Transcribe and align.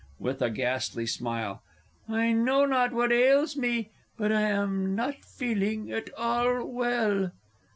(With 0.17 0.41
a 0.41 0.49
ghastly 0.49 1.05
smile.) 1.05 1.61
I 2.09 2.31
know 2.31 2.65
not 2.65 2.91
what 2.91 3.11
ails 3.11 3.55
me, 3.55 3.91
but 4.17 4.31
I 4.31 4.49
am 4.49 4.95
not 4.95 5.23
feeling 5.23 5.91
at 5.91 6.09
all 6.17 6.65
well. 6.65 7.31